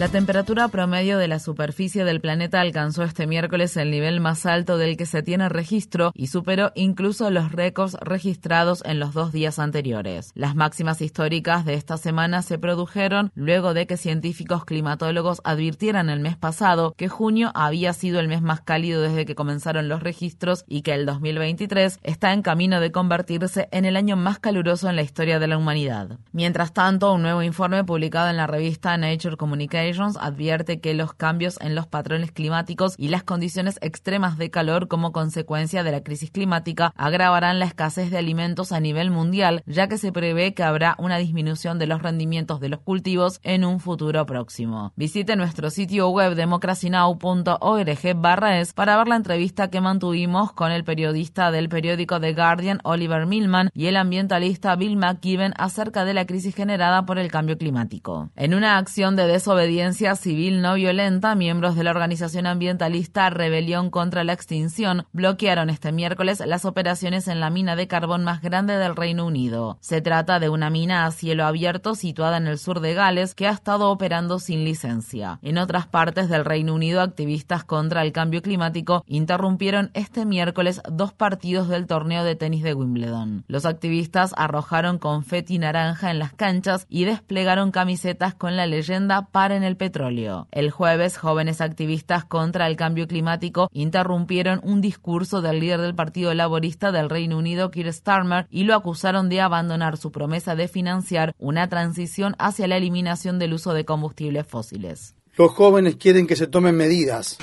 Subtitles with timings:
[0.00, 4.78] La temperatura promedio de la superficie del planeta alcanzó este miércoles el nivel más alto
[4.78, 9.58] del que se tiene registro y superó incluso los récords registrados en los dos días
[9.58, 10.30] anteriores.
[10.34, 16.20] Las máximas históricas de esta semana se produjeron luego de que científicos climatólogos advirtieran el
[16.20, 20.64] mes pasado que junio había sido el mes más cálido desde que comenzaron los registros
[20.66, 24.96] y que el 2023 está en camino de convertirse en el año más caluroso en
[24.96, 26.16] la historia de la humanidad.
[26.32, 31.58] Mientras tanto, un nuevo informe publicado en la revista Nature Communication advierte que los cambios
[31.60, 36.30] en los patrones climáticos y las condiciones extremas de calor como consecuencia de la crisis
[36.30, 40.94] climática agravarán la escasez de alimentos a nivel mundial, ya que se prevé que habrá
[40.98, 44.92] una disminución de los rendimientos de los cultivos en un futuro próximo.
[44.96, 50.84] Visite nuestro sitio web democracynow.org barra es para ver la entrevista que mantuvimos con el
[50.84, 56.26] periodista del periódico The Guardian Oliver Millman y el ambientalista Bill McKibben acerca de la
[56.26, 58.30] crisis generada por el cambio climático.
[58.36, 59.79] En una acción de desobediencia
[60.16, 66.42] civil no violenta, miembros de la organización ambientalista Rebelión contra la Extinción bloquearon este miércoles
[66.46, 69.78] las operaciones en la mina de carbón más grande del Reino Unido.
[69.80, 73.48] Se trata de una mina a cielo abierto situada en el sur de Gales que
[73.48, 75.38] ha estado operando sin licencia.
[75.42, 81.12] En otras partes del Reino Unido, activistas contra el cambio climático interrumpieron este miércoles dos
[81.12, 83.44] partidos del torneo de tenis de Wimbledon.
[83.48, 89.62] Los activistas arrojaron confeti naranja en las canchas y desplegaron camisetas con la leyenda Paren
[89.62, 90.46] el el petróleo.
[90.50, 96.34] El jueves, jóvenes activistas contra el cambio climático interrumpieron un discurso del líder del Partido
[96.34, 101.34] Laborista del Reino Unido, Keir Starmer, y lo acusaron de abandonar su promesa de financiar
[101.38, 105.14] una transición hacia la eliminación del uso de combustibles fósiles.
[105.36, 107.38] Los jóvenes quieren que se tomen medidas.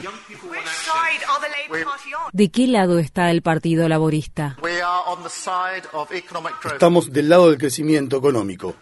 [2.31, 4.57] ¿De qué lado está el Partido Laborista?
[6.73, 8.75] Estamos del lado del crecimiento económico.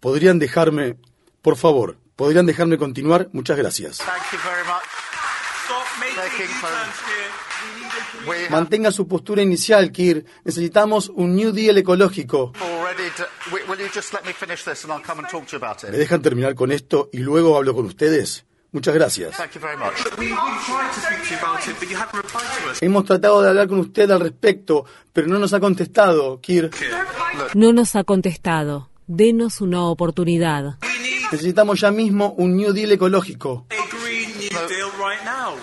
[0.00, 0.96] ¿Podrían dejarme,
[1.42, 3.28] por favor, podrían dejarme continuar?
[3.32, 3.98] Muchas gracias.
[8.50, 10.24] Mantenga su postura inicial, Kir.
[10.44, 12.52] Necesitamos un New Deal ecológico.
[15.90, 18.44] ¿Me dejan terminar con esto y luego hablo con ustedes?
[18.72, 19.34] Muchas gracias.
[22.80, 26.70] Hemos tratado de hablar con usted al respecto, pero no nos ha contestado, Kir.
[27.54, 28.90] No nos ha contestado.
[29.06, 30.76] Denos una oportunidad.
[31.32, 33.66] Necesitamos ya mismo un New Deal ecológico.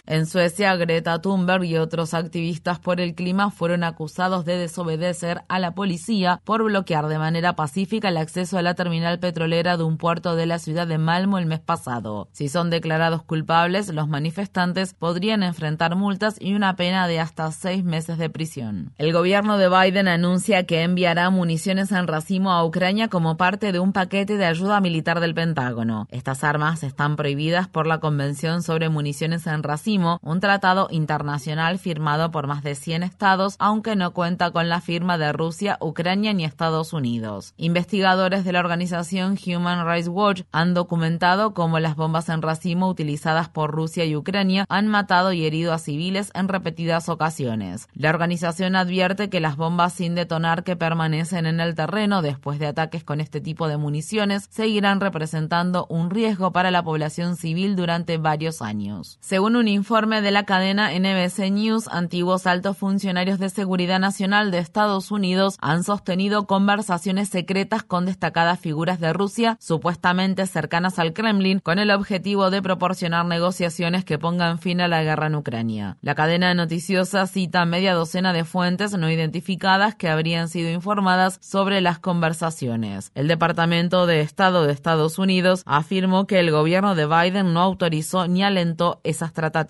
[0.06, 5.60] En Suecia, Greta Thunberg y otros activistas por el clima fueron acusados de desobedecer a
[5.60, 9.98] la policía por bloquear de manera pacífica el acceso a la terminal petrolera de un
[9.98, 12.30] puerto de la ciudad de Malmo el mes pasado.
[12.32, 17.84] Si son declarados culpables, los manifestantes podrían enfrentar multas y una pena de hasta seis
[17.84, 18.94] meses de prisión.
[18.98, 23.80] El gobierno de Biden anuncia que enviará municiones en racimo a Ucrania como parte de
[23.80, 26.08] un paquete de ayuda militar del Pentágono.
[26.12, 32.30] Estas armas están prohibidas por la Convención sobre Municiones en Racimo, un tratado internacional firmado
[32.30, 36.44] por más de 100 estados, aunque no cuenta con la firma de Rusia, Ucrania ni
[36.44, 37.54] Estados Unidos.
[37.56, 43.48] Investigadores de la organización Human Rights Watch han documentado cómo las bombas en racimo utilizadas
[43.48, 47.88] por Rusia y Ucrania han matado y herido a civiles en repetidas ocasiones.
[47.94, 52.68] La organización advierte que las bombas sin detonar que permanecen en el terreno después de
[52.68, 58.18] ataques con este tipo de municiones seguirán representando un riesgo para la población civil durante
[58.18, 59.18] varios años.
[59.22, 64.58] Según un informe de la cadena NBC News, antiguos altos funcionarios de seguridad nacional de
[64.58, 71.60] Estados Unidos han sostenido conversaciones secretas con destacadas figuras de Rusia, supuestamente cercanas al Kremlin,
[71.60, 75.98] con el objetivo de proporcionar negociaciones que pongan fin a la guerra en Ucrania.
[76.02, 81.82] La cadena noticiosa cita media docena de fuentes no identificadas que habrían sido informadas sobre
[81.82, 83.12] las conversaciones.
[83.14, 88.28] El Departamento de Estado de Estados Unidos afirmó que el gobierno de Biden no autorizó
[88.28, 89.67] ni alentó esas tratativas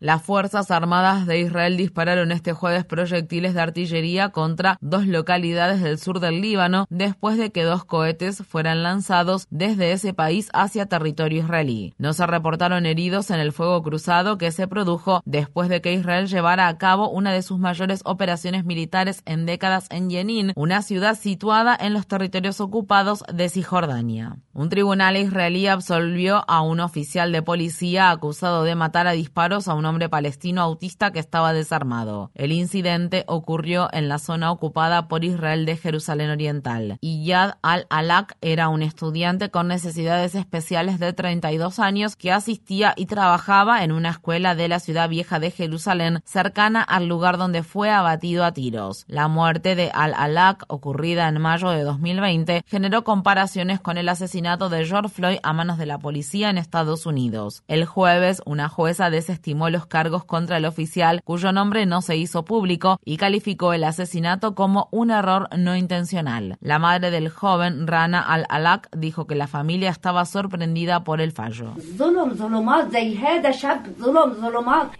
[0.00, 5.98] Las Fuerzas Armadas de Israel dispararon este jueves proyectiles de artillería contra dos localidades del
[5.98, 11.42] sur del Líbano después de que dos cohetes fueran lanzados desde ese país hacia territorio
[11.42, 11.94] israelí.
[11.98, 16.26] No se reportaron heridos en el fuego cruzado que se produjo después de que Israel
[16.26, 21.16] llevara a cabo una de sus mayores operaciones militares en décadas en Jenin, una ciudad
[21.16, 24.38] situada en los territorios ocupados de Cisjordania.
[24.52, 29.84] Un tribunal israelí absolvió a un oficial de policía acusado de matar a a un
[29.84, 32.30] hombre palestino autista que estaba desarmado.
[32.34, 36.98] El incidente ocurrió en la zona ocupada por Israel de Jerusalén Oriental.
[37.00, 43.84] Iyad al-Alak era un estudiante con necesidades especiales de 32 años que asistía y trabajaba
[43.84, 48.44] en una escuela de la ciudad vieja de Jerusalén, cercana al lugar donde fue abatido
[48.44, 49.04] a tiros.
[49.06, 54.84] La muerte de al-Alak, ocurrida en mayo de 2020, generó comparaciones con el asesinato de
[54.84, 57.62] George Floyd a manos de la policía en Estados Unidos.
[57.68, 62.44] El jueves, una jueza desestimó los cargos contra el oficial, cuyo nombre no se hizo
[62.44, 66.56] público, y calificó el asesinato como un error no intencional.
[66.60, 71.72] La madre del joven, Rana al-Alak, dijo que la familia estaba sorprendida por el fallo.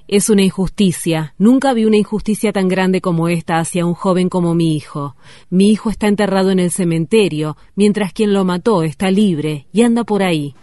[0.09, 1.35] Es una injusticia.
[1.39, 5.15] Nunca vi una injusticia tan grande como esta hacia un joven como mi hijo.
[5.49, 10.05] Mi hijo está enterrado en el cementerio, mientras quien lo mató está libre y anda
[10.05, 10.55] por ahí.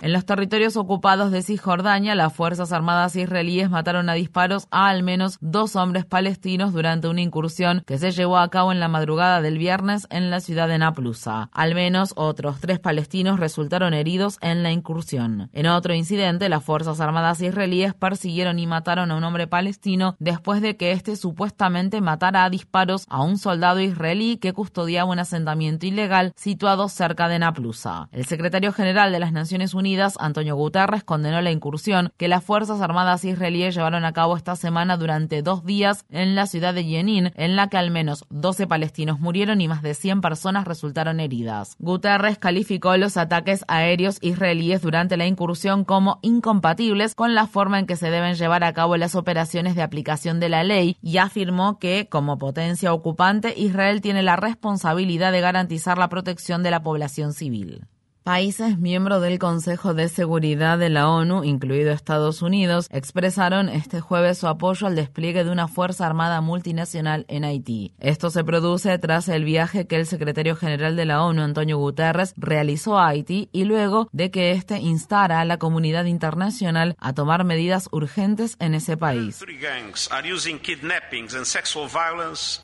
[0.00, 5.02] En los territorios ocupados de Cisjordania, las Fuerzas Armadas israelíes mataron a disparos a al
[5.02, 9.42] menos dos hombres palestinos durante una incursión que se llevó a cabo en la madrugada
[9.42, 11.50] del viernes en la ciudad de Naplusa.
[11.52, 15.50] Al menos otros tres palestinos resultaron heridos en la incursión.
[15.52, 20.62] En otro incidente, las Fuerzas Armadas israelíes persiguieron y mataron a un hombre palestino después
[20.62, 25.84] de que éste supuestamente matara a disparos a un soldado israelí que custodiaba un asentamiento
[25.84, 28.08] ilegal situado cerca de Naplusa.
[28.12, 32.80] El secretario general de las Naciones Unidas, Antonio Guterres, condenó la incursión que las Fuerzas
[32.80, 37.32] Armadas israelíes llevaron a cabo esta semana durante dos días en la ciudad de Jenin,
[37.34, 41.74] en la que al menos 12 palestinos murieron y más de 100 personas resultaron heridas.
[41.80, 47.86] Guterres calificó los ataques aéreos israelíes durante la incursión como incompatibles con la forma en
[47.86, 51.80] que se deben llevar a cabo las operaciones de aplicación de la ley y afirmó
[51.80, 56.91] que, como potencia ocupante, Israel tiene la responsabilidad de garantizar la protección de la población
[56.92, 57.86] población civil.
[58.22, 64.38] Países miembros del Consejo de Seguridad de la ONU, incluido Estados Unidos, expresaron este jueves
[64.38, 67.94] su apoyo al despliegue de una Fuerza Armada multinacional en Haití.
[67.98, 72.32] Esto se produce tras el viaje que el secretario general de la ONU, Antonio Guterres,
[72.36, 77.42] realizó a Haití y luego de que éste instara a la comunidad internacional a tomar
[77.42, 79.44] medidas urgentes en ese país.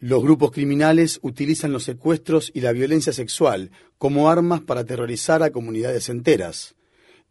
[0.00, 5.50] Los grupos criminales utilizan los secuestros y la violencia sexual como armas para aterrorizar a
[5.50, 6.74] comunidades enteras.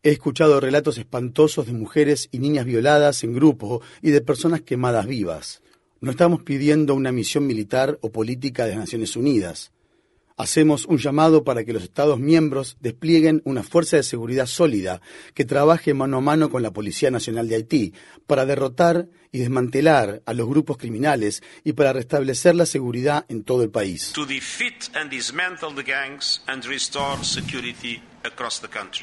[0.04, 5.08] He escuchado relatos espantosos de mujeres y niñas violadas en grupo y de personas quemadas
[5.08, 5.62] vivas.
[6.00, 9.72] No estamos pidiendo una misión militar o política de las Naciones Unidas.
[10.40, 15.02] Hacemos un llamado para que los Estados miembros desplieguen una fuerza de seguridad sólida
[15.34, 17.94] que trabaje mano a mano con la Policía Nacional de Haití
[18.28, 23.64] para derrotar y desmantelar a los grupos criminales y para restablecer la seguridad en todo
[23.64, 24.14] el país.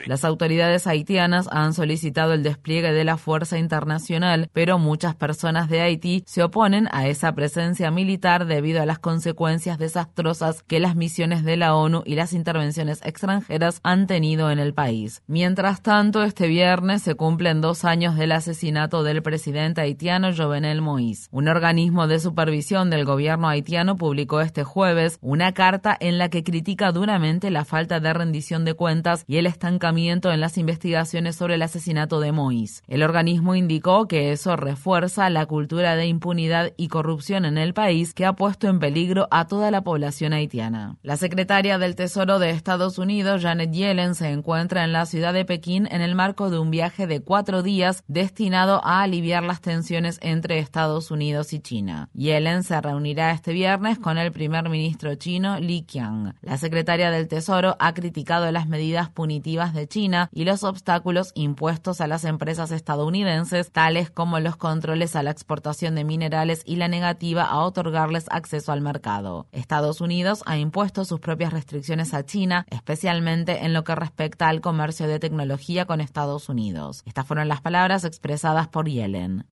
[0.07, 5.81] Las autoridades haitianas han solicitado el despliegue de la fuerza internacional, pero muchas personas de
[5.81, 11.45] Haití se oponen a esa presencia militar debido a las consecuencias desastrosas que las misiones
[11.45, 15.23] de la ONU y las intervenciones extranjeras han tenido en el país.
[15.27, 21.29] Mientras tanto, este viernes se cumplen dos años del asesinato del presidente haitiano Jovenel Moïse.
[21.31, 26.45] Un organismo de supervisión del gobierno haitiano publicó este jueves una carta en la que
[26.45, 31.55] critica duramente la falta de rendición de cuentas y el estancamiento en las investigaciones sobre
[31.55, 32.83] el asesinato de Moïse.
[32.89, 38.15] El organismo indicó que eso refuerza la cultura de impunidad y corrupción en el país
[38.15, 40.97] que ha puesto en peligro a toda la población haitiana.
[41.03, 45.45] La secretaria del Tesoro de Estados Unidos, Janet Yellen, se encuentra en la ciudad de
[45.45, 50.19] Pekín en el marco de un viaje de cuatro días destinado a aliviar las tensiones
[50.23, 52.09] entre Estados Unidos y China.
[52.15, 56.35] Yellen se reunirá este viernes con el primer ministro chino Li Qiang.
[56.43, 62.01] La secretaria del Tesoro ha criticado las medidas punitivas de China y los obstáculos impuestos
[62.01, 66.89] a las empresas estadounidenses, tales como los controles a la exportación de minerales y la
[66.89, 69.47] negativa a otorgarles acceso al mercado.
[69.53, 74.61] Estados Unidos ha impuesto sus propias restricciones a China, especialmente en lo que respecta al
[74.61, 77.03] comercio de tecnología con Estados Unidos.
[77.07, 79.47] Estas fueron las palabras expresadas por Yellen.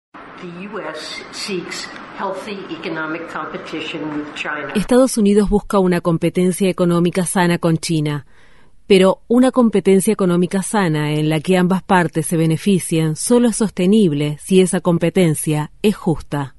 [4.75, 8.27] Estados Unidos busca una competencia económica sana con China.
[8.89, 14.39] Pero una competencia económica sana en la que ambas partes se beneficien solo es sostenible
[14.41, 16.58] si esa competencia es justa.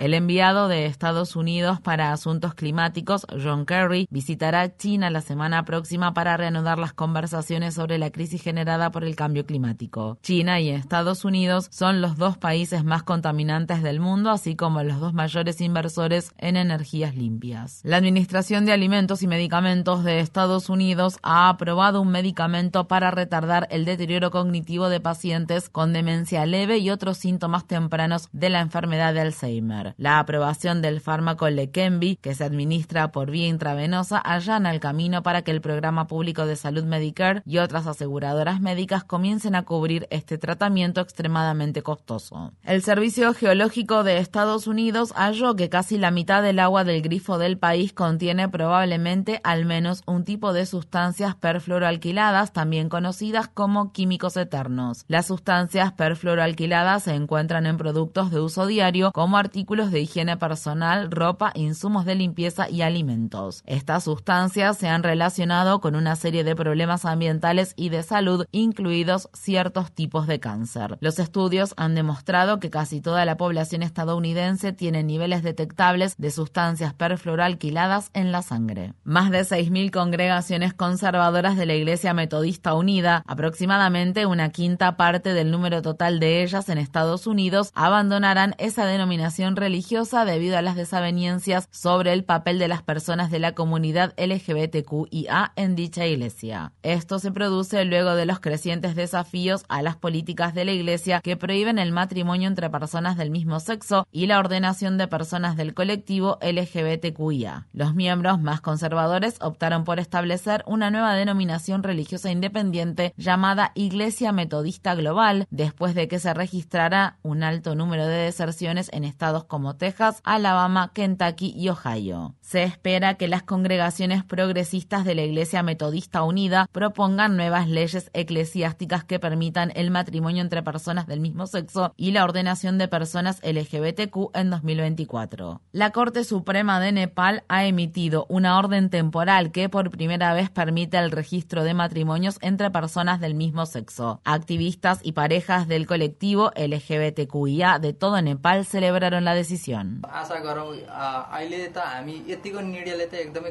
[0.00, 6.14] El enviado de Estados Unidos para Asuntos Climáticos, John Kerry, visitará China la semana próxima
[6.14, 10.16] para reanudar las conversaciones sobre la crisis generada por el cambio climático.
[10.22, 15.00] China y Estados Unidos son los dos países más contaminantes del mundo, así como los
[15.00, 17.82] dos mayores inversores en energías limpias.
[17.84, 23.68] La Administración de Alimentos y Medicamentos de Estados Unidos ha aprobado un medicamento para retardar
[23.70, 29.12] el deterioro cognitivo de pacientes con demencia leve y otros síntomas tempranos de la enfermedad
[29.14, 29.94] de Alzheimer.
[29.96, 35.42] La aprobación del fármaco Leqembi, que se administra por vía intravenosa, allana el camino para
[35.42, 40.38] que el programa público de salud Medicare y otras aseguradoras médicas comiencen a cubrir este
[40.38, 42.52] tratamiento extremadamente costoso.
[42.62, 47.38] El Servicio Geológico de Estados Unidos halló que casi la mitad del agua del grifo
[47.38, 54.36] del país contiene probablemente al menos un tipo de sustancias perfluoroalquiladas, también conocidas como químicos
[54.36, 55.04] eternos.
[55.08, 61.10] Las sustancias perfluoroalquiladas se encuentran en productos de uso diario como artículos de higiene personal,
[61.10, 63.62] ropa, insumos de limpieza y alimentos.
[63.66, 69.28] Estas sustancias se han relacionado con una serie de problemas ambientales y de salud, incluidos
[69.32, 70.98] ciertos tipos de cáncer.
[71.00, 76.94] Los estudios han demostrado que casi toda la población estadounidense tiene niveles detectables de sustancias
[76.94, 78.94] perfluoroalquiladas en la sangre.
[79.04, 85.50] Más de 6.000 congregaciones conservadoras de la Iglesia Metodista Unida, aproximadamente una quinta parte del
[85.50, 91.68] número total de ellas en Estados Unidos, abandonarán esa denominación religiosa debido a las desavenencias
[91.70, 96.72] sobre el papel de las personas de la comunidad LGBTQIA en dicha iglesia.
[96.82, 101.36] Esto se produce luego de los crecientes desafíos a las políticas de la iglesia que
[101.36, 106.38] prohíben el matrimonio entre personas del mismo sexo y la ordenación de personas del colectivo
[106.40, 107.66] LGBTQIA.
[107.72, 114.94] Los miembros más conservadores optaron por establecer una nueva denominación religiosa independiente llamada Iglesia Metodista
[114.94, 120.20] Global después de que se registrara un alto número de deserciones en estados como Texas,
[120.22, 122.36] Alabama, Kentucky y Ohio.
[122.40, 129.02] Se espera que las congregaciones progresistas de la Iglesia Metodista Unida propongan nuevas leyes eclesiásticas
[129.02, 134.30] que permitan el matrimonio entre personas del mismo sexo y la ordenación de personas LGBTQ
[134.34, 135.60] en 2024.
[135.72, 140.98] La Corte Suprema de Nepal ha emitido una orden temporal que por primera vez permite
[140.98, 144.20] el registro de matrimonios entre personas del mismo sexo.
[144.24, 150.02] Activistas y parejas del colectivo LGBTQIA de todo Nepal celebraron la decisión.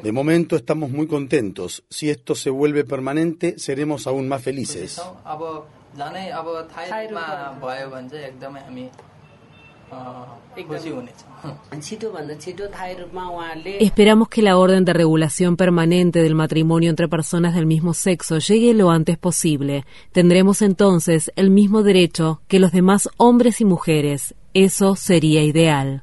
[0.02, 1.82] De momento estamos muy contentos.
[1.90, 5.02] Si esto se vuelve permanente, seremos aún más felices.
[13.80, 18.74] Esperamos que la orden de regulación permanente del matrimonio entre personas del mismo sexo llegue
[18.74, 19.84] lo antes posible.
[20.12, 24.34] Tendremos entonces el mismo derecho que los demás hombres y mujeres.
[24.54, 26.02] Eso sería ideal.